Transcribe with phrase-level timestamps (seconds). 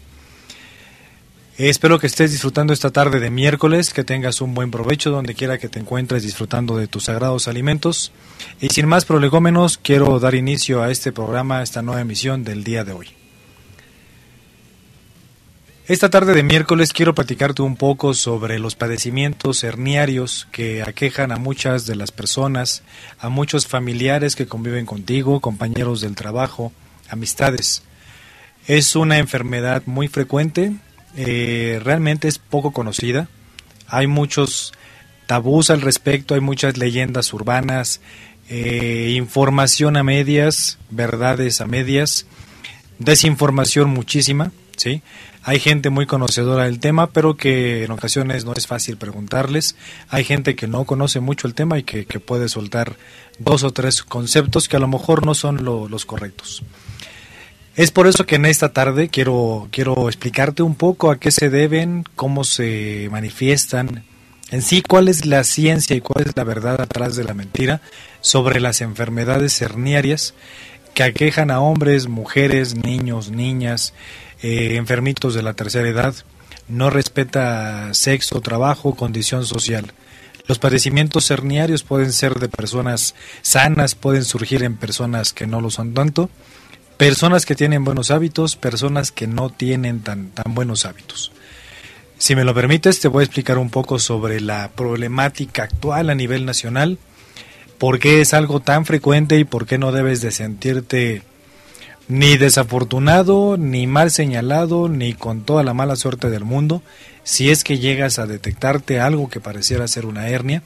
[1.57, 5.57] Espero que estés disfrutando esta tarde de miércoles, que tengas un buen provecho donde quiera
[5.57, 8.11] que te encuentres disfrutando de tus sagrados alimentos.
[8.59, 12.65] Y sin más prolegómenos, quiero dar inicio a este programa, a esta nueva emisión del
[12.65, 13.20] día de hoy.
[15.91, 21.35] Esta tarde de miércoles quiero platicarte un poco sobre los padecimientos herniarios que aquejan a
[21.35, 22.81] muchas de las personas,
[23.19, 26.71] a muchos familiares que conviven contigo, compañeros del trabajo,
[27.09, 27.83] amistades.
[28.67, 30.71] Es una enfermedad muy frecuente,
[31.17, 33.27] eh, realmente es poco conocida.
[33.85, 34.71] Hay muchos
[35.25, 37.99] tabús al respecto, hay muchas leyendas urbanas,
[38.47, 42.27] eh, información a medias, verdades a medias,
[42.97, 45.01] desinformación muchísima, ¿sí?
[45.43, 49.75] Hay gente muy conocedora del tema, pero que en ocasiones no es fácil preguntarles.
[50.09, 52.95] Hay gente que no conoce mucho el tema y que, puede soltar
[53.39, 56.61] dos o tres conceptos que a lo mejor no son los correctos.
[57.75, 61.49] Es por eso que en esta tarde quiero, quiero explicarte un poco a qué se
[61.49, 64.03] deben, cómo se manifiestan,
[64.51, 67.81] en sí cuál es la ciencia y cuál es la verdad atrás de la mentira
[68.19, 70.35] sobre las enfermedades herniarias
[70.93, 73.93] que aquejan a hombres, mujeres, niños, niñas,
[74.41, 76.15] eh, enfermitos de la tercera edad,
[76.67, 79.93] no respeta sexo, trabajo, condición social.
[80.47, 85.69] Los padecimientos herniarios pueden ser de personas sanas, pueden surgir en personas que no lo
[85.69, 86.29] son tanto,
[86.97, 91.31] personas que tienen buenos hábitos, personas que no tienen tan, tan buenos hábitos.
[92.17, 96.15] Si me lo permites, te voy a explicar un poco sobre la problemática actual a
[96.15, 96.99] nivel nacional,
[97.79, 101.23] por qué es algo tan frecuente y por qué no debes de sentirte
[102.07, 106.81] ni desafortunado, ni mal señalado, ni con toda la mala suerte del mundo,
[107.23, 110.63] si es que llegas a detectarte algo que pareciera ser una hernia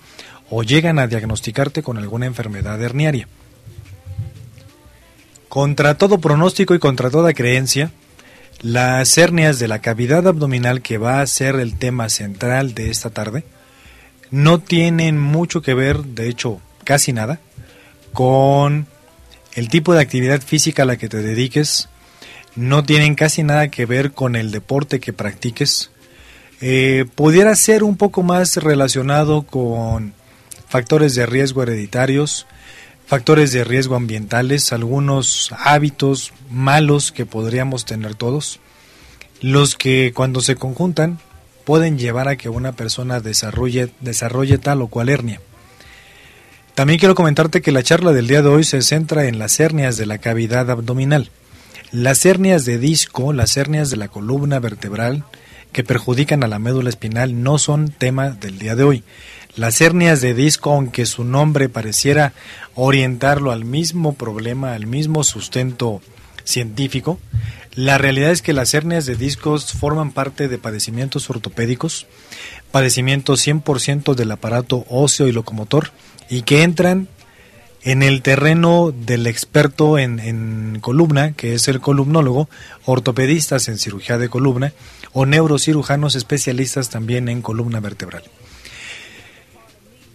[0.50, 3.28] o llegan a diagnosticarte con alguna enfermedad herniaria.
[5.50, 7.92] Contra todo pronóstico y contra toda creencia,
[8.62, 13.10] las hernias de la cavidad abdominal, que va a ser el tema central de esta
[13.10, 13.44] tarde,
[14.32, 17.40] no tienen mucho que ver, de hecho casi nada,
[18.14, 18.88] con
[19.56, 21.90] el tipo de actividad física a la que te dediques,
[22.56, 25.92] no tienen casi nada que ver con el deporte que practiques.
[26.62, 30.14] Eh, pudiera ser un poco más relacionado con
[30.68, 32.48] factores de riesgo hereditarios,
[33.08, 38.60] factores de riesgo ambientales, algunos hábitos malos que podríamos tener todos,
[39.42, 41.20] los que cuando se conjuntan
[41.66, 45.42] pueden llevar a que una persona desarrolle, desarrolle tal o cual hernia.
[46.76, 49.96] También quiero comentarte que la charla del día de hoy se centra en las hernias
[49.96, 51.32] de la cavidad abdominal.
[51.94, 55.24] Las hernias de disco, las hernias de la columna vertebral
[55.72, 59.04] que perjudican a la médula espinal no son tema del día de hoy.
[59.56, 62.34] Las hernias de disco, aunque su nombre pareciera
[62.74, 66.02] orientarlo al mismo problema, al mismo sustento
[66.44, 67.20] científico,
[67.74, 72.06] la realidad es que las hernias de discos forman parte de padecimientos ortopédicos,
[72.72, 75.92] padecimientos 100% del aparato óseo y locomotor,
[76.30, 77.08] y que entran
[77.86, 82.50] en el terreno del experto en, columna, que es el columnólogo,
[82.84, 84.74] ortopedistas en cirugía de columna
[85.14, 88.24] o neurocirujanos especialistas también en columna vertebral.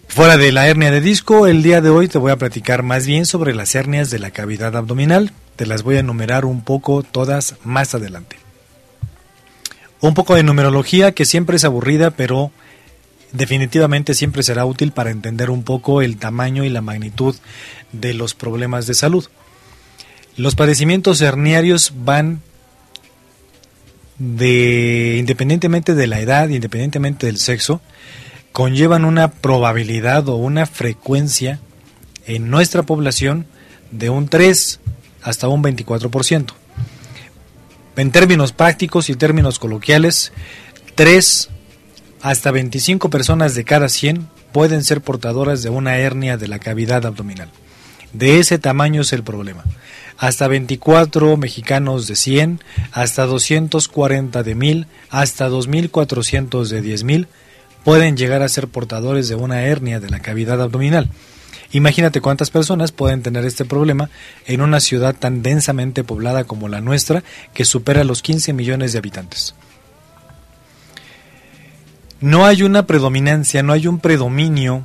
[0.09, 3.07] Fuera de la hernia de disco, el día de hoy te voy a platicar más
[3.07, 5.31] bien sobre las hernias de la cavidad abdominal.
[5.55, 8.37] Te las voy a enumerar un poco todas más adelante.
[10.01, 12.51] Un poco de numerología que siempre es aburrida, pero
[13.33, 17.35] definitivamente siempre será útil para entender un poco el tamaño y la magnitud
[17.93, 19.27] de los problemas de salud.
[20.37, 22.41] Los padecimientos herniarios van
[24.19, 27.81] de independientemente de la edad, independientemente del sexo,
[28.53, 31.59] conllevan una probabilidad o una frecuencia
[32.27, 33.47] en nuestra población
[33.91, 34.81] de un 3
[35.23, 36.53] hasta un 24%.
[37.97, 40.33] En términos prácticos y términos coloquiales,
[40.95, 41.51] 3
[42.23, 47.07] hasta 25 personas de cada 100 pueden ser portadoras de una hernia de la cavidad
[47.07, 47.49] abdominal.
[48.13, 49.65] De ese tamaño es el problema.
[50.19, 52.61] Hasta 24 mexicanos de 100,
[52.93, 57.29] hasta 240 de 1000, hasta 2400 de 10000
[57.85, 61.09] pueden llegar a ser portadores de una hernia de la cavidad abdominal.
[61.73, 64.11] Imagínate cuántas personas pueden tener este problema
[64.47, 67.23] en una ciudad tan densamente poblada como la nuestra,
[67.55, 69.55] que supera los 15 millones de habitantes.
[72.21, 74.85] No hay una predominancia, no hay un predominio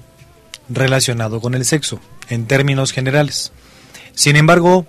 [0.69, 1.99] relacionado con el sexo,
[2.29, 3.51] en términos generales.
[4.13, 4.87] Sin embargo,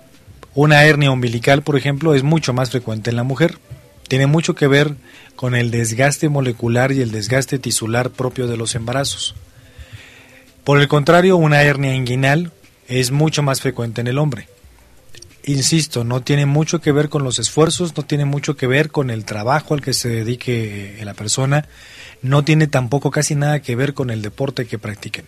[0.55, 3.59] una hernia umbilical, por ejemplo, es mucho más frecuente en la mujer.
[4.07, 4.95] Tiene mucho que ver
[5.35, 9.35] con el desgaste molecular y el desgaste tisular propio de los embarazos.
[10.63, 12.51] Por el contrario, una hernia inguinal
[12.87, 14.47] es mucho más frecuente en el hombre.
[15.47, 19.09] Insisto, no tiene mucho que ver con los esfuerzos, no tiene mucho que ver con
[19.09, 21.69] el trabajo al que se dedique la persona,
[22.21, 25.23] no tiene tampoco casi nada que ver con el deporte que practiquen.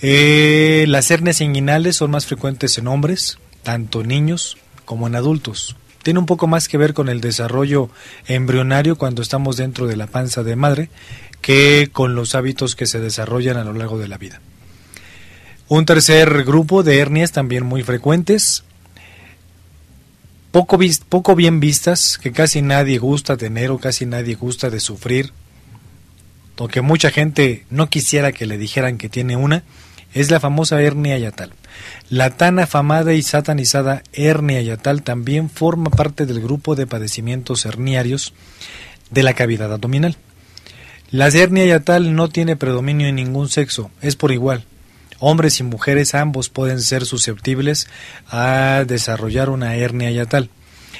[0.00, 5.76] Eh, las hernias inguinales son más frecuentes en hombres, tanto niños como en adultos.
[6.02, 7.90] Tiene un poco más que ver con el desarrollo
[8.26, 10.88] embrionario cuando estamos dentro de la panza de madre
[11.42, 14.40] que con los hábitos que se desarrollan a lo largo de la vida.
[15.74, 18.62] Un tercer grupo de hernias también muy frecuentes,
[20.50, 25.32] poco, bien vistas, que casi nadie gusta tener o casi nadie gusta de sufrir,
[26.58, 29.62] o que mucha gente no quisiera que le dijeran que tiene una,
[30.12, 31.54] es la famosa hernia yatal.
[32.10, 38.34] La tan afamada y satanizada hernia yatal también forma parte del grupo de padecimientos herniarios
[39.08, 40.18] de la cavidad abdominal.
[41.10, 44.66] La hernia yatal no tiene predominio en ningún sexo, es por igual.
[45.24, 47.86] Hombres y mujeres ambos pueden ser susceptibles
[48.28, 50.50] a desarrollar una hernia yatal.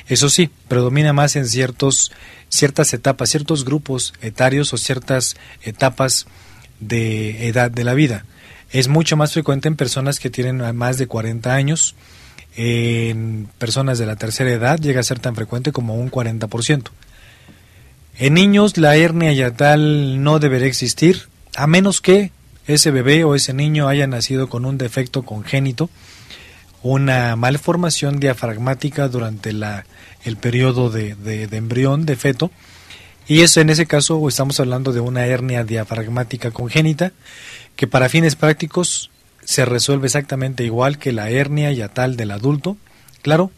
[0.07, 2.13] Eso sí, predomina más en ciertos,
[2.49, 6.27] ciertas etapas, ciertos grupos etarios o ciertas etapas
[6.79, 8.25] de edad de la vida.
[8.71, 11.97] Es mucho más frecuente en personas que tienen más de 40 años.
[12.55, 16.91] En personas de la tercera edad llega a ser tan frecuente como un 40%.
[18.21, 21.23] En niños la hernia yatal no debería existir,
[21.57, 22.31] a menos que
[22.67, 25.91] ese bebé o ese niño haya nacido con un defecto congénito,
[26.83, 29.85] una malformación diafragmática durante la,
[30.25, 32.51] el periodo de, de embrión, de feto,
[33.29, 37.13] y eso en ese caso estamos hablando de una hernia diafragmática congénita
[37.77, 39.11] que para fines prácticos
[39.45, 42.77] se resuelve exactamente igual que la hernia yatal del adulto,
[43.23, 43.51] claro,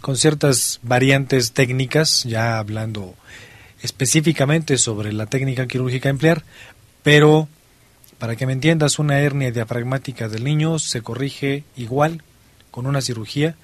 [0.00, 3.14] con ciertas variantes técnicas, ya hablando
[3.82, 6.44] específicamente sobre la técnica quirúrgica a emplear,
[7.02, 7.48] pero
[8.24, 12.22] para que me entiendas, una hernia diafragmática del niño se corrige igual
[12.70, 13.54] con una cirugía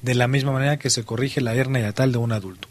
[0.00, 2.68] de la misma manera que se corrige la hernia yatal de un adulto.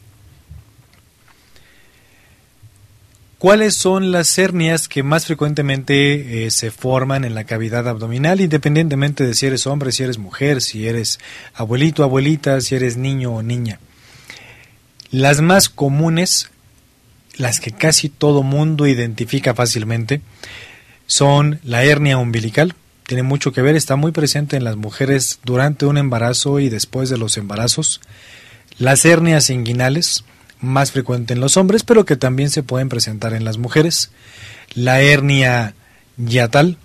[3.37, 9.25] ¿Cuáles son las hernias que más frecuentemente eh, se forman en la cavidad abdominal, independientemente
[9.25, 11.19] de si eres hombre, si eres mujer, si eres
[11.53, 13.81] abuelito, abuelita, si eres niño o niña?
[15.11, 16.49] Las más comunes,
[17.35, 20.21] las que casi todo mundo identifica fácilmente,
[21.09, 22.75] son la hernia umbilical,
[23.07, 27.09] tiene mucho que ver, está muy presente en las mujeres durante un embarazo y después
[27.09, 27.99] de los embarazos,
[28.77, 30.23] las hernias inguinales,
[30.61, 34.11] más frecuente en los hombres, pero que también se pueden presentar en las mujeres.
[34.75, 35.73] La hernia
[36.17, 36.77] yatal,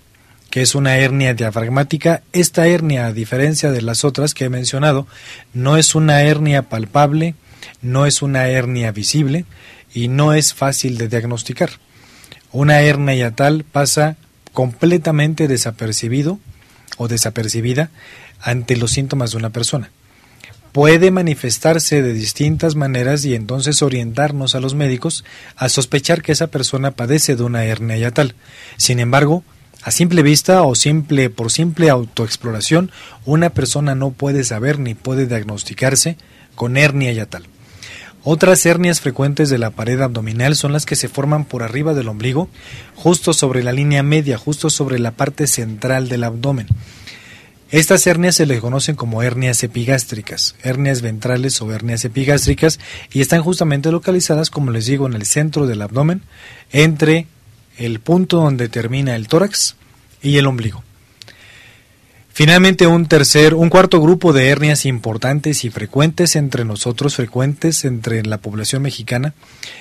[0.49, 2.23] que es una hernia diafragmática.
[2.33, 5.05] Esta hernia, a diferencia de las otras que he mencionado,
[5.53, 7.35] no es una hernia palpable,
[7.83, 9.45] no es una hernia visible
[9.93, 11.69] y no es fácil de diagnosticar.
[12.55, 14.15] Una hernia yatal pasa
[14.53, 16.39] completamente desapercibido
[16.95, 17.89] o desapercibida
[18.39, 19.91] ante los síntomas de una persona
[20.71, 25.25] puede manifestarse de distintas maneras y entonces orientarnos a los médicos
[25.57, 28.35] a sospechar que esa persona padece de una hernia yatal.
[28.77, 29.43] Sin embargo,
[29.83, 32.89] a simple vista o simple por simple autoexploración,
[33.25, 36.15] una persona no puede saber ni puede diagnosticarse
[36.55, 37.47] con hernia yatal.
[38.27, 42.07] Otras hernias frecuentes de la pared abdominal son las que se forman por arriba del
[42.07, 42.49] ombligo,
[42.95, 46.65] justo sobre la línea media, justo sobre la parte central del abdomen.
[47.69, 52.79] Estas hernias se les conocen como hernias epigástricas, hernias ventrales o hernias epigástricas,
[53.13, 56.23] y están justamente localizadas, como les digo, en el centro del abdomen,
[56.71, 57.27] entre
[57.77, 59.75] el punto donde termina el tórax
[60.23, 60.84] y el ombligo.
[62.35, 68.25] Finalmente, un tercer, un cuarto grupo de hernias importantes y frecuentes entre nosotros, frecuentes entre
[68.25, 69.33] la población mexicana,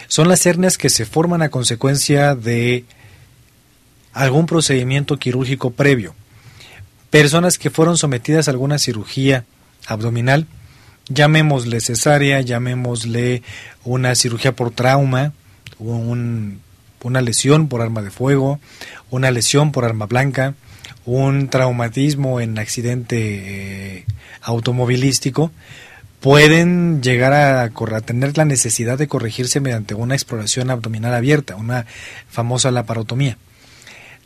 [0.07, 2.85] son las hernias que se forman a consecuencia de
[4.13, 6.15] algún procedimiento quirúrgico previo.
[7.11, 9.45] Personas que fueron sometidas a alguna cirugía
[9.89, 10.47] abdominal,
[11.09, 13.43] llamémosle cesárea, llamémosle
[13.83, 15.33] una cirugía por trauma,
[15.81, 16.61] un
[17.03, 18.61] una lesión por arma de fuego,
[19.11, 20.55] una lesión por arma blanca,
[21.07, 24.05] un traumatismo en accidente eh,
[24.43, 25.51] automovilístico,
[26.21, 31.85] pueden llegar a, a, tener la necesidad de corregirse mediante una exploración abdominal abierta, una
[32.29, 33.37] famosa laparotomía.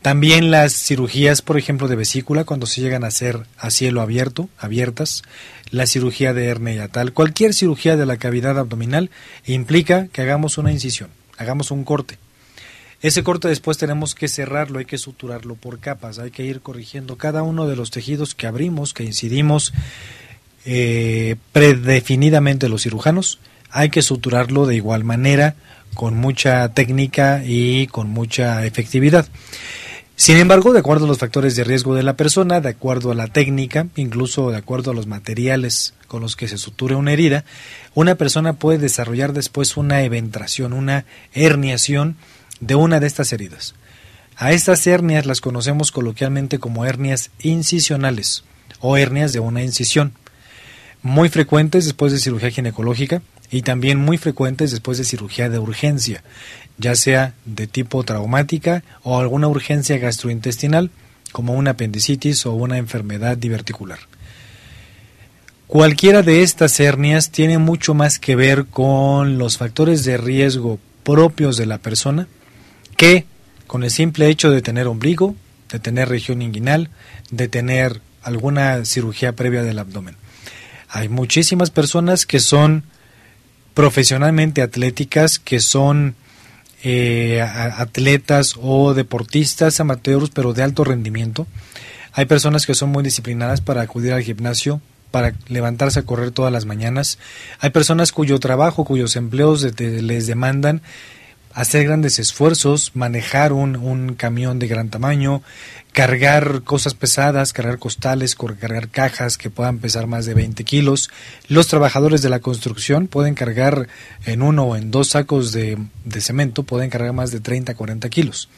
[0.02, 4.48] También las cirugías, por ejemplo, de vesícula, cuando se llegan a hacer a cielo abierto,
[4.58, 5.22] abiertas,
[5.70, 9.10] la cirugía de hernia yatal, cualquier cirugía de la cavidad abdominal
[9.44, 12.18] implica que hagamos una incisión, hagamos un corte.
[13.00, 17.16] Ese corte después tenemos que cerrarlo, hay que suturarlo por capas, hay que ir corrigiendo
[17.16, 19.72] cada uno de los tejidos que abrimos, que incidimos
[20.64, 23.38] eh, predefinidamente los cirujanos,
[23.70, 25.54] hay que suturarlo de igual manera,
[25.94, 29.28] con mucha técnica y con mucha efectividad.
[30.16, 33.14] Sin embargo, de acuerdo a los factores de riesgo de la persona, de acuerdo a
[33.14, 37.44] la técnica, incluso de acuerdo a los materiales con los que se suture una herida,
[37.94, 42.16] una persona puede desarrollar después una eventración, una herniación
[42.60, 43.74] de una de estas heridas.
[44.36, 48.44] A estas hernias las conocemos coloquialmente como hernias incisionales
[48.80, 50.12] o hernias de una incisión,
[51.02, 56.22] muy frecuentes después de cirugía ginecológica y también muy frecuentes después de cirugía de urgencia,
[56.76, 60.90] ya sea de tipo traumática o alguna urgencia gastrointestinal,
[61.32, 63.98] como una apendicitis o una enfermedad diverticular.
[65.66, 71.56] Cualquiera de estas hernias tiene mucho más que ver con los factores de riesgo propios
[71.56, 72.26] de la persona
[72.98, 73.24] que
[73.68, 75.36] con el simple hecho de tener ombligo,
[75.70, 76.90] de tener región inguinal,
[77.30, 80.16] de tener alguna cirugía previa del abdomen.
[80.90, 82.82] Hay muchísimas personas que son
[83.72, 86.16] profesionalmente atléticas, que son
[86.82, 91.46] eh, atletas o deportistas amateurs, pero de alto rendimiento.
[92.14, 94.80] Hay personas que son muy disciplinadas para acudir al gimnasio,
[95.12, 97.18] para levantarse a correr todas las mañanas.
[97.60, 100.82] Hay personas cuyo trabajo, cuyos empleos les demandan
[101.54, 105.42] hacer grandes esfuerzos, manejar un, un, camión de gran tamaño,
[105.92, 111.10] cargar cosas pesadas, cargar costales, cargar cajas que puedan pesar más de 20 kilos.
[111.48, 113.88] Los trabajadores de la construcción pueden cargar
[114.24, 118.08] en uno o en dos sacos de, de cemento, pueden cargar más de 30, 40
[118.08, 118.48] kilos.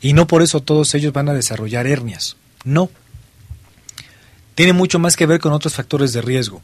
[0.00, 2.36] Y no por eso todos ellos van a desarrollar hernias.
[2.64, 2.90] No.
[4.54, 6.62] Tiene mucho más que ver con otros factores de riesgo,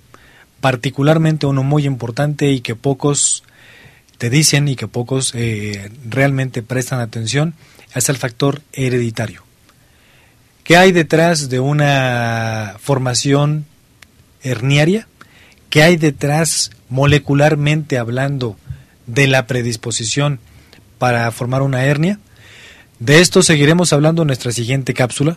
[0.61, 3.45] particularmente uno muy importante y que pocos
[4.31, 7.55] dicen y que pocos eh, realmente prestan atención,
[7.95, 9.43] es el factor hereditario.
[10.63, 13.67] ¿Qué hay detrás de una formación
[14.43, 15.09] herniaria?
[15.69, 18.57] ¿Qué hay detrás molecularmente hablando
[19.07, 20.41] de la predisposición
[20.99, 22.19] para formar una hernia?
[22.99, 25.37] De esto seguiremos hablando en nuestra siguiente cápsula.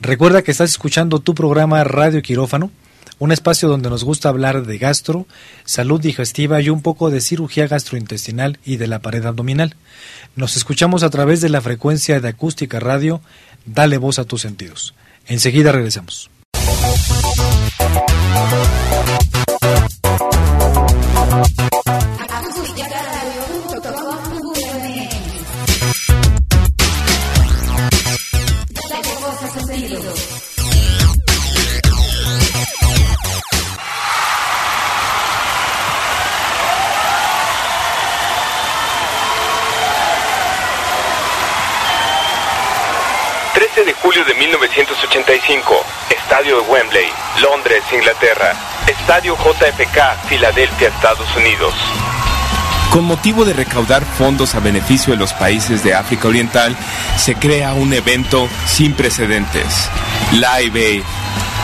[0.00, 2.70] Recuerda que estás escuchando tu programa Radio Quirófano
[3.22, 5.26] un espacio donde nos gusta hablar de gastro,
[5.64, 9.76] salud digestiva y un poco de cirugía gastrointestinal y de la pared abdominal.
[10.34, 13.20] Nos escuchamos a través de la frecuencia de acústica radio.
[13.64, 14.94] Dale voz a tus sentidos.
[15.28, 16.30] Enseguida regresamos.
[44.12, 45.74] Julio de 1985,
[46.10, 47.06] Estadio de Wembley,
[47.40, 48.54] Londres, Inglaterra.
[48.86, 51.72] Estadio JFK, Filadelfia, Estados Unidos.
[52.90, 56.76] Con motivo de recaudar fondos a beneficio de los países de África Oriental,
[57.16, 59.88] se crea un evento sin precedentes,
[60.32, 61.02] Live Aid,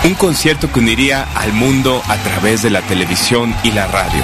[0.04, 4.22] un concierto que uniría al mundo a través de la televisión y la radio.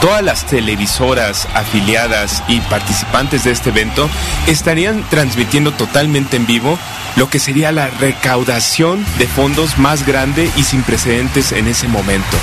[0.00, 4.08] Todas las televisoras afiliadas y participantes de este evento
[4.46, 6.78] estarían transmitiendo totalmente en vivo
[7.18, 12.36] lo que sería la recaudación de fondos más grande y sin precedentes en ese momento.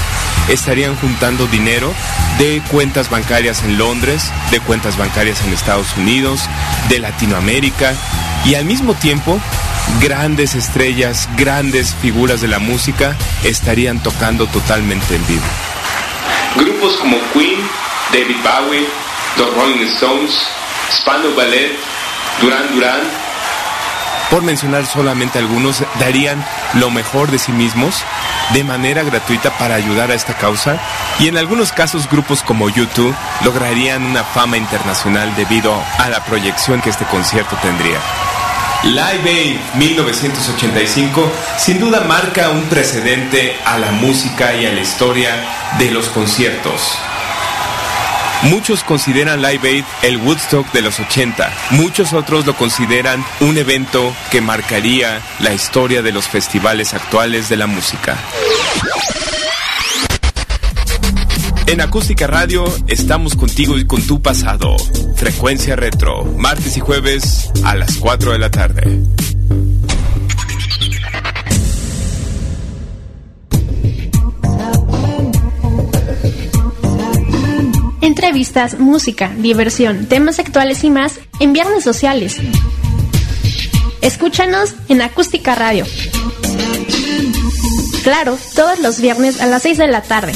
[0.49, 1.93] Estarían juntando dinero
[2.37, 6.41] de cuentas bancarias en Londres, de cuentas bancarias en Estados Unidos,
[6.89, 7.93] de Latinoamérica
[8.43, 9.39] y al mismo tiempo
[10.01, 13.15] grandes estrellas, grandes figuras de la música
[13.45, 15.45] estarían tocando totalmente en vivo.
[16.57, 17.61] Grupos como Queen,
[18.11, 18.85] David Bowie,
[19.37, 20.37] The Rolling Stones,
[20.91, 21.71] Spandau Ballet,
[22.41, 23.24] Duran Duran,
[24.35, 28.03] por mencionar solamente algunos, darían lo mejor de sí mismos
[28.51, 30.77] de manera gratuita para ayudar a esta causa
[31.19, 33.15] y en algunos casos grupos como YouTube
[33.45, 37.97] lograrían una fama internacional debido a la proyección que este concierto tendría.
[38.83, 45.29] Live Aid 1985 sin duda marca un precedente a la música y a la historia
[45.79, 46.97] de los conciertos.
[48.49, 51.51] Muchos consideran Live Aid el Woodstock de los 80.
[51.71, 57.57] Muchos otros lo consideran un evento que marcaría la historia de los festivales actuales de
[57.57, 58.17] la música.
[61.65, 64.77] En Acústica Radio estamos contigo y con tu pasado.
[65.15, 69.01] Frecuencia Retro, martes y jueves a las 4 de la tarde.
[78.17, 82.37] Entrevistas, música, diversión, temas actuales y más en Viernes Sociales.
[83.99, 85.85] Escúchanos en Acústica Radio.
[88.03, 90.31] Claro, todos los viernes a las 6 de la tarde.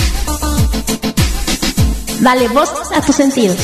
[2.19, 3.57] Dale voz a tus sentidos.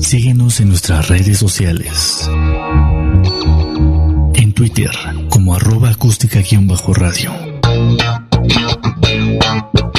[0.00, 2.30] Síguenos en nuestras redes sociales.
[4.36, 4.90] En Twitter
[5.44, 7.30] como arroba acústica-radio.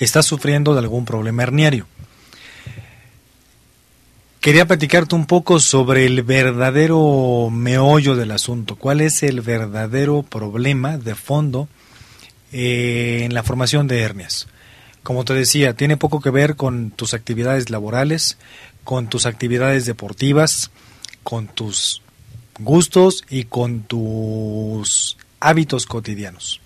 [0.00, 1.86] estás sufriendo de algún problema herniario.
[4.46, 10.98] Quería platicarte un poco sobre el verdadero meollo del asunto, cuál es el verdadero problema
[10.98, 11.68] de fondo
[12.52, 14.46] eh, en la formación de hernias.
[15.02, 18.38] Como te decía, tiene poco que ver con tus actividades laborales,
[18.84, 20.70] con tus actividades deportivas,
[21.24, 22.02] con tus
[22.60, 26.60] gustos y con tus hábitos cotidianos.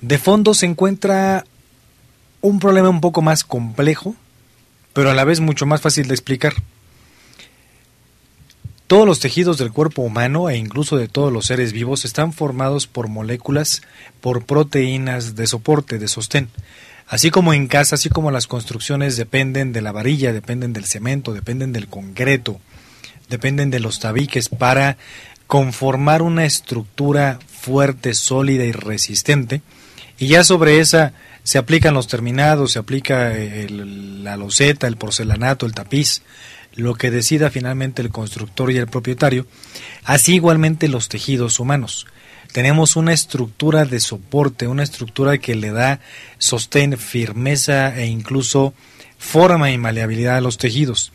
[0.00, 1.44] De fondo se encuentra
[2.40, 4.16] un problema un poco más complejo
[4.94, 6.54] pero a la vez mucho más fácil de explicar.
[8.86, 12.86] Todos los tejidos del cuerpo humano e incluso de todos los seres vivos están formados
[12.86, 13.82] por moléculas,
[14.20, 16.48] por proteínas de soporte, de sostén.
[17.08, 21.32] Así como en casa, así como las construcciones dependen de la varilla, dependen del cemento,
[21.32, 22.60] dependen del concreto,
[23.28, 24.96] dependen de los tabiques para
[25.46, 29.60] conformar una estructura fuerte, sólida y resistente.
[30.18, 35.74] Y ya sobre esa se aplican los terminados, se aplica la loseta, el porcelanato, el
[35.74, 36.22] tapiz,
[36.74, 39.46] lo que decida finalmente el constructor y el propietario,
[40.04, 42.06] así igualmente los tejidos humanos.
[42.52, 46.00] Tenemos una estructura de soporte, una estructura que le da
[46.38, 48.74] sostén, firmeza e incluso
[49.18, 51.12] forma y maleabilidad a los tejidos.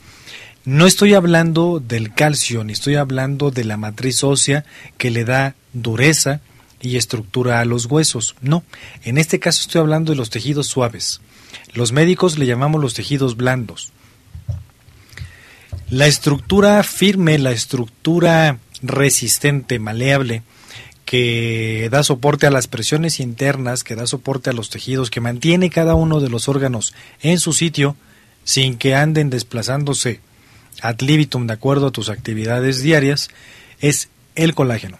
[0.65, 4.65] No estoy hablando del calcio, ni estoy hablando de la matriz ósea
[4.97, 6.41] que le da dureza,
[6.81, 8.35] y estructura a los huesos.
[8.41, 8.63] No,
[9.03, 11.21] en este caso estoy hablando de los tejidos suaves.
[11.73, 13.91] Los médicos le llamamos los tejidos blandos.
[15.89, 20.43] La estructura firme, la estructura resistente, maleable,
[21.05, 25.71] que da soporte a las presiones internas, que da soporte a los tejidos, que mantiene
[25.71, 27.95] cada uno de los órganos en su sitio
[28.43, 30.21] sin que anden desplazándose
[30.81, 33.29] ad libitum de acuerdo a tus actividades diarias,
[33.81, 34.97] es el colágeno.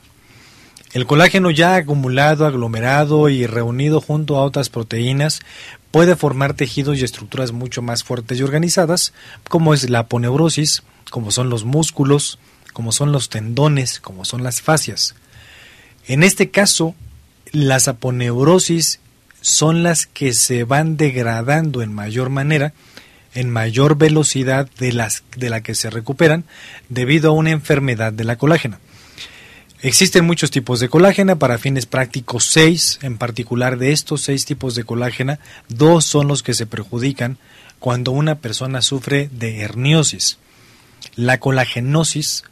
[0.91, 5.39] El colágeno ya acumulado, aglomerado y reunido junto a otras proteínas
[5.91, 9.13] puede formar tejidos y estructuras mucho más fuertes y organizadas,
[9.47, 12.39] como es la aponeurosis, como son los músculos,
[12.73, 15.15] como son los tendones, como son las fascias.
[16.07, 16.95] En este caso,
[17.51, 18.99] las aponeurosis
[19.41, 22.73] son las que se van degradando en mayor manera
[23.35, 26.45] en mayor velocidad de, las, de la que se recuperan
[26.89, 28.79] debido a una enfermedad de la colágena.
[29.81, 34.75] Existen muchos tipos de colágena, para fines prácticos seis, en particular de estos seis tipos
[34.75, 35.39] de colágena,
[35.69, 37.37] dos son los que se perjudican
[37.79, 40.37] cuando una persona sufre de herniosis.
[41.15, 42.43] La colagenosis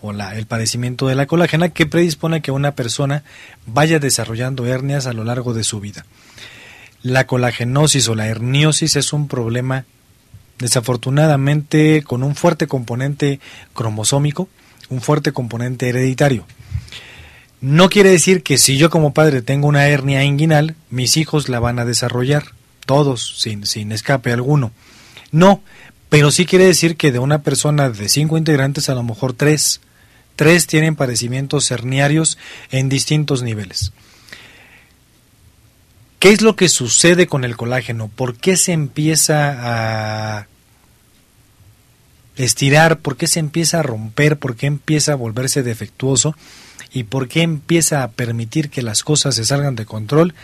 [0.00, 3.24] o la, el padecimiento de la colágena que predispone a que una persona
[3.66, 6.06] vaya desarrollando hernias a lo largo de su vida.
[7.02, 9.84] La colagenosis o la herniosis es un problema
[10.58, 13.38] desafortunadamente con un fuerte componente
[13.74, 14.48] cromosómico,
[14.88, 16.46] un fuerte componente hereditario.
[17.60, 21.60] No quiere decir que si yo como padre tengo una hernia inguinal, mis hijos la
[21.60, 22.52] van a desarrollar,
[22.84, 24.72] todos, sin, sin escape alguno.
[25.32, 25.62] No,
[26.08, 29.80] pero sí quiere decir que de una persona de cinco integrantes, a lo mejor tres,
[30.36, 32.38] tres tienen padecimientos herniarios
[32.70, 33.92] en distintos niveles.
[36.18, 38.08] ¿Qué es lo que sucede con el colágeno?
[38.08, 40.46] ¿Por qué se empieza a
[42.36, 42.98] estirar?
[42.98, 44.38] ¿Por qué se empieza a romper?
[44.38, 46.34] ¿Por qué empieza a volverse defectuoso?
[46.92, 50.34] ¿Y por qué empieza a permitir que las cosas se salgan de control?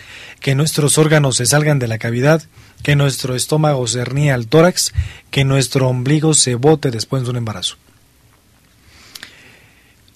[0.40, 2.42] Que nuestros órganos se salgan de la cavidad,
[2.82, 4.92] que nuestro estómago se hernie al tórax,
[5.30, 7.76] que nuestro ombligo se bote después de un embarazo.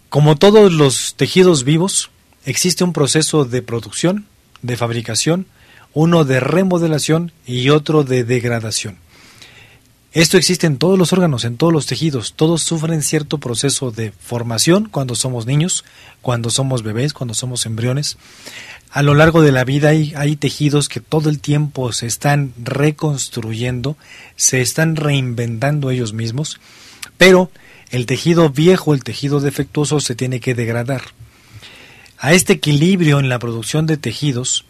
[0.08, 2.10] Como todos los tejidos vivos,
[2.44, 4.26] existe un proceso de producción,
[4.62, 5.46] de fabricación,
[5.92, 8.98] uno de remodelación y otro de degradación.
[10.14, 12.34] Esto existe en todos los órganos, en todos los tejidos.
[12.34, 15.84] Todos sufren cierto proceso de formación cuando somos niños,
[16.22, 18.16] cuando somos bebés, cuando somos embriones.
[18.90, 23.96] A lo largo de la vida hay, tejidos que todo el tiempo se están reconstruyendo,
[24.36, 26.60] se están reinventando ellos mismos,
[27.18, 27.50] pero
[27.90, 31.02] el tejido viejo, el tejido defectuoso se tiene que degradar.
[32.18, 34.64] A este equilibrio en la producción de tejidos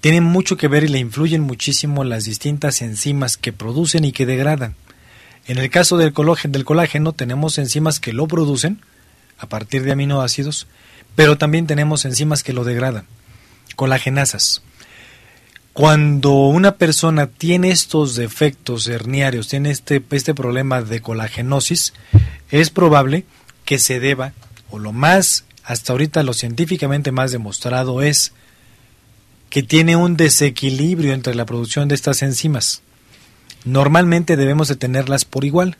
[0.00, 4.26] tienen mucho que ver y le influyen muchísimo las distintas enzimas que producen y que
[4.26, 4.74] degradan.
[5.46, 8.80] En el caso del colágeno, del colágeno tenemos enzimas que lo producen
[9.38, 10.66] a partir de aminoácidos,
[11.16, 13.06] pero también tenemos enzimas que lo degradan,
[13.76, 14.62] colagenasas.
[15.72, 21.92] Cuando una persona tiene estos defectos herniarios, tiene este, este problema de colagenosis,
[22.50, 23.24] es probable
[23.64, 24.32] que se deba,
[24.70, 28.32] o lo más, hasta ahorita lo científicamente más demostrado es
[29.50, 32.82] que tiene un desequilibrio entre la producción de estas enzimas.
[33.64, 35.76] Normalmente debemos de tenerlas por igual,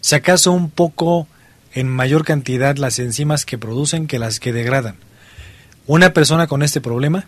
[0.00, 1.26] si acaso un poco
[1.72, 4.96] en mayor cantidad las enzimas que producen que las que degradan.
[5.86, 7.26] Una persona con este problema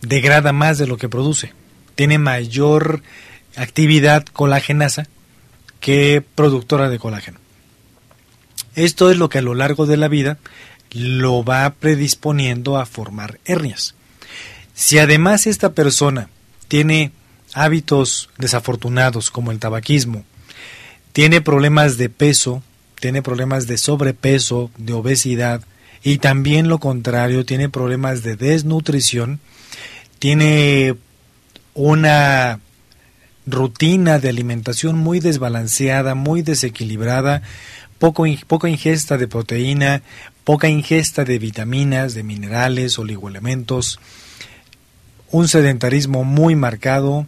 [0.00, 1.52] degrada más de lo que produce,
[1.94, 3.02] tiene mayor
[3.56, 5.06] actividad colagenasa
[5.80, 7.38] que productora de colágeno.
[8.74, 10.38] Esto es lo que a lo largo de la vida
[10.90, 13.94] lo va predisponiendo a formar hernias.
[14.74, 16.28] Si además esta persona
[16.66, 17.12] tiene
[17.54, 20.24] hábitos desafortunados como el tabaquismo,
[21.12, 22.62] tiene problemas de peso,
[22.98, 25.62] tiene problemas de sobrepeso, de obesidad
[26.02, 29.38] y también lo contrario, tiene problemas de desnutrición,
[30.18, 30.96] tiene
[31.74, 32.58] una
[33.46, 37.42] rutina de alimentación muy desbalanceada, muy desequilibrada,
[37.98, 40.02] poco, poca ingesta de proteína,
[40.42, 44.00] poca ingesta de vitaminas, de minerales, oligoelementos,
[45.34, 47.26] un sedentarismo muy marcado,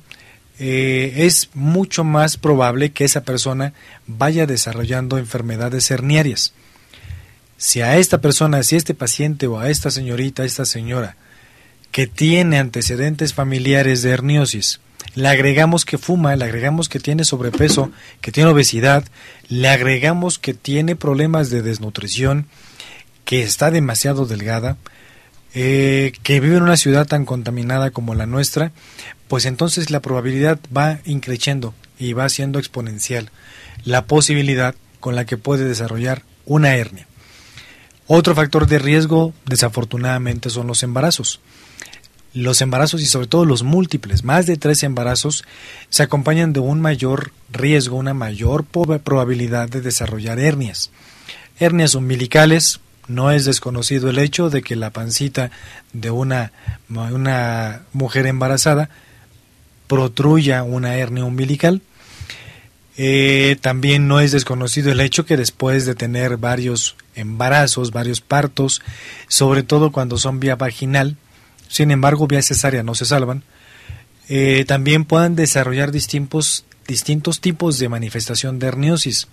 [0.60, 3.72] eh, es mucho más probable que esa persona
[4.06, 6.52] vaya desarrollando enfermedades herniarias.
[7.56, 11.16] Si a esta persona, si a este paciente o a esta señorita, a esta señora,
[11.90, 14.78] que tiene antecedentes familiares de herniosis,
[15.16, 17.90] le agregamos que fuma, le agregamos que tiene sobrepeso,
[18.20, 19.04] que tiene obesidad,
[19.48, 22.46] le agregamos que tiene problemas de desnutrición,
[23.24, 24.76] que está demasiado delgada,
[25.58, 28.72] eh, que vive en una ciudad tan contaminada como la nuestra,
[29.26, 33.30] pues entonces la probabilidad va increciendo y va siendo exponencial
[33.82, 37.06] la posibilidad con la que puede desarrollar una hernia.
[38.06, 41.40] Otro factor de riesgo, desafortunadamente, son los embarazos.
[42.34, 45.42] Los embarazos y sobre todo los múltiples, más de tres embarazos,
[45.88, 50.90] se acompañan de un mayor riesgo, una mayor probabilidad de desarrollar hernias.
[51.58, 55.50] Hernias umbilicales, no es desconocido el hecho de que la pancita
[55.92, 56.52] de una,
[57.92, 58.90] mujer embarazada
[59.86, 61.82] protruya una hernia umbilical.
[62.98, 68.80] Eh, también no es desconocido el hecho que después de tener varios embarazos, varios partos,
[69.28, 71.16] sobre todo cuando son vía vaginal,
[71.68, 73.42] sin embargo vía cesárea no se salvan,
[74.28, 79.28] eh, también puedan desarrollar distintos, distintos tipos de manifestación de herniosis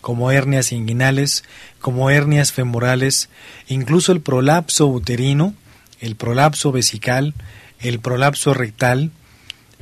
[0.00, 1.44] como hernias inguinales,
[1.80, 3.28] como hernias femorales,
[3.68, 5.54] incluso el prolapso uterino,
[6.00, 7.34] el prolapso vesical,
[7.80, 9.10] el prolapso rectal,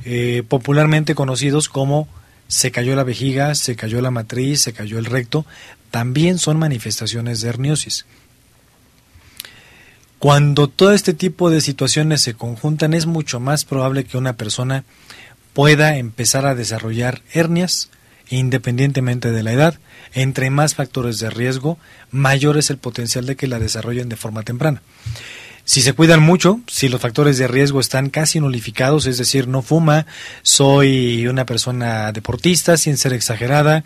[0.05, 2.07] eh, popularmente conocidos como
[2.47, 5.45] se cayó la vejiga, se cayó la matriz, se cayó el recto,
[5.91, 8.05] también son manifestaciones de herniosis.
[10.17, 14.83] Cuando todo este tipo de situaciones se conjuntan es mucho más probable que una persona
[15.53, 17.89] pueda empezar a desarrollar hernias
[18.29, 19.79] independientemente de la edad.
[20.13, 21.77] Entre más factores de riesgo,
[22.11, 24.81] mayor es el potencial de que la desarrollen de forma temprana.
[25.69, 29.61] Si se cuidan mucho, si los factores de riesgo están casi nulificados, es decir, no
[29.61, 30.07] fuma,
[30.41, 33.83] soy una persona deportista sin ser exagerada,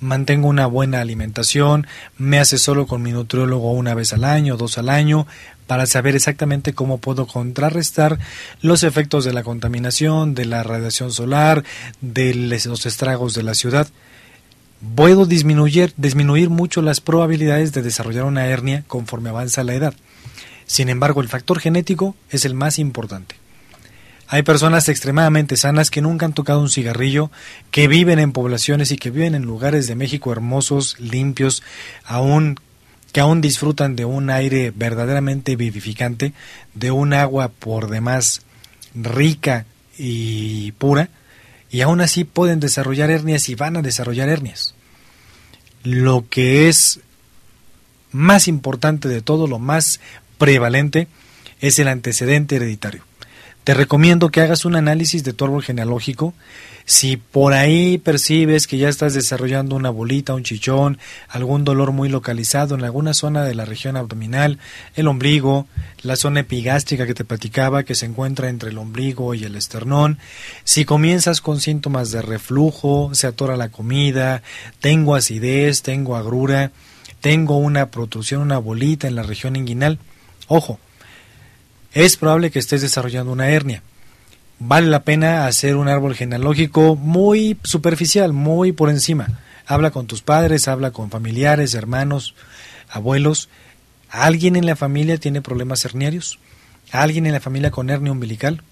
[0.00, 4.78] mantengo una buena alimentación, me hace solo con mi nutriólogo una vez al año, dos
[4.78, 5.26] al año,
[5.66, 8.18] para saber exactamente cómo puedo contrarrestar
[8.62, 11.64] los efectos de la contaminación, de la radiación solar,
[12.00, 13.88] de los estragos de la ciudad.
[14.94, 19.94] Puedo disminuir, disminuir mucho las probabilidades de desarrollar una hernia conforme avanza la edad.
[20.66, 23.36] Sin embargo, el factor genético es el más importante.
[24.28, 27.30] Hay personas extremadamente sanas que nunca han tocado un cigarrillo,
[27.70, 31.62] que viven en poblaciones y que viven en lugares de México hermosos, limpios,
[32.04, 32.58] aún
[33.12, 36.34] que aún disfrutan de un aire verdaderamente vivificante,
[36.74, 38.42] de un agua por demás
[38.94, 39.64] rica
[39.96, 41.08] y pura,
[41.70, 44.74] y aún así pueden desarrollar hernias y van a desarrollar hernias.
[45.82, 47.00] Lo que es
[48.12, 50.00] más importante de todo, lo más
[50.38, 51.08] prevalente
[51.60, 53.02] es el antecedente hereditario.
[53.66, 56.34] Te recomiendo que hagas un análisis de tu árbol genealógico.
[56.84, 62.08] Si por ahí percibes que ya estás desarrollando una bolita, un chichón, algún dolor muy
[62.08, 64.60] localizado en alguna zona de la región abdominal,
[64.94, 65.66] el ombligo,
[66.02, 70.20] la zona epigástrica que te platicaba que se encuentra entre el ombligo y el esternón,
[70.62, 74.44] si comienzas con síntomas de reflujo, se atora la comida,
[74.78, 76.70] tengo acidez, tengo agrura,
[77.20, 79.98] tengo una protrusión, una bolita en la región inguinal,
[80.48, 80.78] Ojo,
[81.92, 83.82] es probable que estés desarrollando una hernia.
[84.58, 89.40] Vale la pena hacer un árbol genealógico muy superficial, muy por encima.
[89.66, 92.34] Habla con tus padres, habla con familiares, hermanos,
[92.88, 93.48] abuelos.
[94.08, 96.38] ¿Alguien en la familia tiene problemas herniarios?
[96.92, 98.62] ¿Alguien en la familia con hernia umbilical?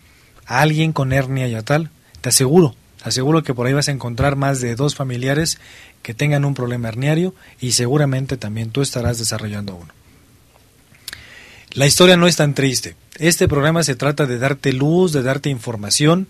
[0.46, 1.90] ¿Alguien con hernia yatal?
[2.20, 5.58] Te aseguro, aseguro que por ahí vas a encontrar más de dos familiares
[6.02, 10.03] que tengan un problema herniario y seguramente también tú estarás desarrollando uno.
[11.74, 12.94] La historia no es tan triste.
[13.18, 16.28] Este programa se trata de darte luz, de darte información,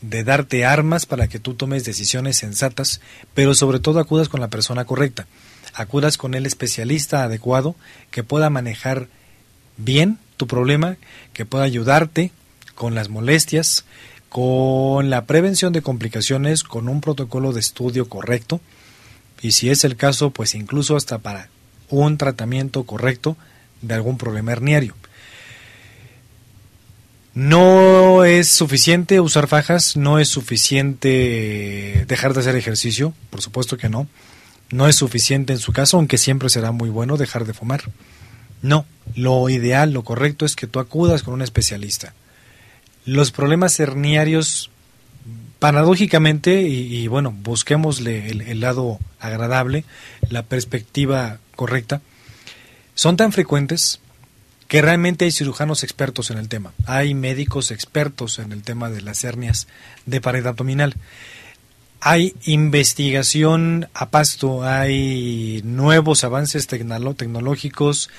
[0.00, 3.02] de darte armas para que tú tomes decisiones sensatas,
[3.34, 5.26] pero sobre todo acudas con la persona correcta.
[5.74, 7.76] Acudas con el especialista adecuado
[8.10, 9.08] que pueda manejar
[9.76, 10.96] bien tu problema,
[11.34, 12.32] que pueda ayudarte
[12.74, 13.84] con las molestias,
[14.30, 18.62] con la prevención de complicaciones, con un protocolo de estudio correcto
[19.42, 21.50] y si es el caso, pues incluso hasta para
[21.90, 23.36] un tratamiento correcto
[23.82, 24.94] de algún problema herniario.
[27.36, 33.90] No es suficiente usar fajas, no es suficiente dejar de hacer ejercicio, por supuesto que
[33.90, 34.08] no.
[34.70, 37.84] No es suficiente en su caso, aunque siempre será muy bueno dejar de fumar.
[38.62, 42.14] No, lo ideal, lo correcto es que tú acudas con un especialista.
[43.04, 44.70] Los problemas herniarios,
[45.58, 49.84] paradójicamente, y, bueno, busquémosle el lado agradable,
[50.30, 52.00] la perspectiva correcta,
[52.96, 54.00] son tan frecuentes
[54.68, 56.72] que realmente hay cirujanos expertos en el tema.
[56.86, 59.68] Hay médicos expertos en el tema de las hernias
[60.06, 60.94] de pared abdominal.
[62.00, 68.10] Hay investigación a pasto, hay nuevos avances tecnológicos,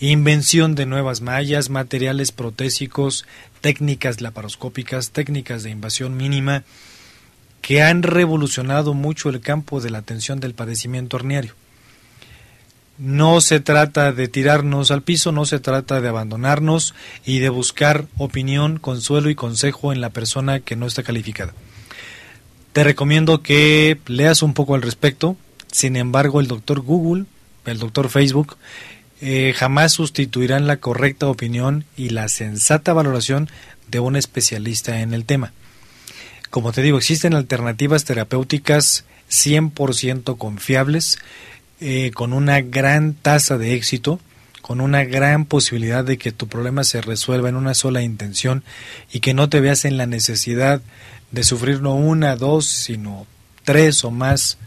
[0.00, 3.26] invención de nuevas mallas, materiales protésicos,
[3.60, 6.64] técnicas laparoscópicas, técnicas de invasión mínima,
[7.60, 11.54] que han revolucionado mucho el campo de la atención del padecimiento herniario.
[13.02, 16.94] No se trata de tirarnos al piso, no se trata de abandonarnos
[17.26, 21.52] y de buscar opinión, consuelo y consejo en la persona que no está calificada.
[22.72, 25.36] Te recomiendo que leas un poco al respecto.
[25.72, 27.24] Sin embargo, el doctor Google,
[27.66, 28.56] el doctor Facebook,
[29.20, 33.50] eh, jamás sustituirán la correcta opinión y la sensata valoración
[33.88, 35.52] de un especialista en el tema.
[36.50, 41.18] Como te digo, existen alternativas terapéuticas 100% confiables
[41.84, 44.20] eh, con una gran tasa de éxito,
[44.60, 48.62] con una gran posibilidad de que tu problema se resuelva en una sola intención
[49.12, 50.80] y que no te veas en la necesidad
[51.32, 53.26] de sufrir no una, dos, sino
[53.64, 54.58] tres o más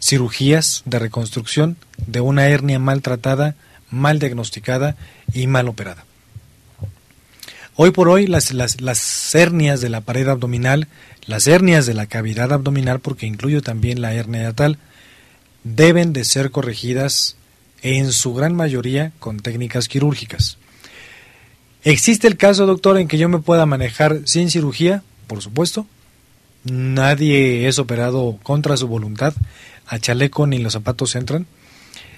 [0.00, 3.56] cirugías de reconstrucción de una hernia maltratada,
[3.90, 4.96] mal diagnosticada
[5.34, 6.06] y mal operada.
[7.76, 10.88] Hoy por hoy las, las, las, hernias de la pared abdominal,
[11.26, 14.78] las hernias de la cavidad abdominal, porque incluyo también la hernia natal,
[15.64, 17.36] deben de ser corregidas
[17.82, 20.58] en su gran mayoría con técnicas quirúrgicas.
[21.82, 25.02] ¿Existe el caso, doctor, en que yo me pueda manejar sin cirugía?
[25.26, 25.86] Por supuesto.
[26.64, 29.34] nadie es operado contra su voluntad,
[29.86, 31.46] a chaleco ni los zapatos entran.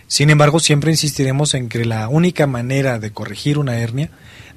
[0.07, 4.11] Sin embargo, siempre insistiremos en que la única manera de corregir una hernia,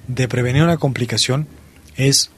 [0.07, 1.47] de prevenir una complicación,
[1.95, 2.29] es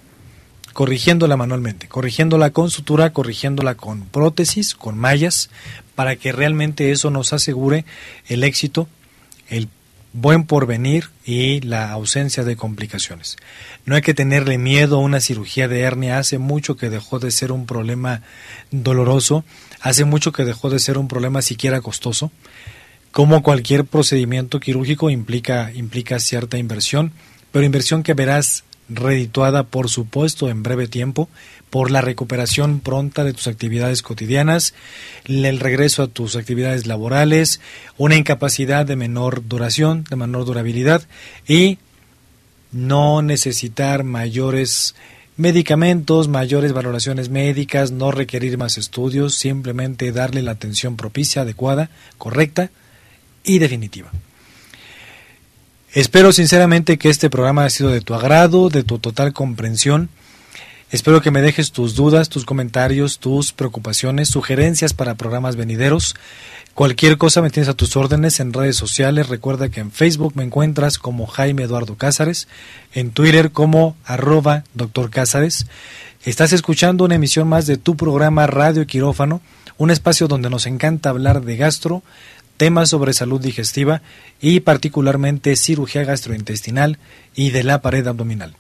[0.74, 5.50] corrigiéndola manualmente, corrigiéndola con sutura, corrigiéndola con prótesis, con mallas,
[5.96, 7.86] para que realmente eso nos asegure
[8.28, 8.88] el éxito,
[9.50, 9.68] el
[10.14, 13.38] buen porvenir y la ausencia de complicaciones.
[13.86, 17.32] No hay que tenerle miedo a una cirugía de hernia, hace mucho que dejó de
[17.32, 18.22] ser un problema
[18.72, 19.46] doloroso,
[19.80, 22.32] hace mucho que dejó de ser un problema siquiera costoso.
[23.12, 27.12] Como cualquier procedimiento quirúrgico implica, implica cierta inversión,
[27.52, 31.30] pero inversión que verás redituada, por supuesto, en breve tiempo,
[31.70, 34.74] por la recuperación pronta de tus actividades cotidianas,
[35.26, 37.62] el regreso a tus actividades laborales,
[37.98, 41.08] una incapacidad de menor duración, de menor durabilidad
[41.48, 41.78] y
[42.72, 44.96] no necesitar mayores
[45.38, 52.70] medicamentos, mayores valoraciones médicas, no requerir más estudios, simplemente darle la atención propicia, adecuada, correcta
[53.44, 54.12] y definitiva.
[55.94, 60.08] Espero sinceramente que este programa haya sido de tu agrado, de tu total comprensión.
[60.90, 66.16] Espero que me dejes tus dudas, tus comentarios, tus preocupaciones, sugerencias para programas venideros.
[66.76, 69.28] Cualquier cosa me tienes a tus órdenes en redes sociales.
[69.28, 72.48] Recuerda que en Facebook me encuentras como Jaime Eduardo Cázares,
[72.94, 75.68] en Twitter como arroba doctor Cázares.
[76.24, 79.42] Estás escuchando una emisión más de tu programa Radio Quirófano,
[79.78, 82.02] un espacio donde nos encanta hablar de gastro,
[82.62, 84.04] temas sobre salud digestiva
[84.40, 87.00] y particularmente cirugía gastrointestinal
[87.34, 88.54] y de la pared abdominal.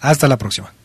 [0.00, 0.75] Hasta la próxima.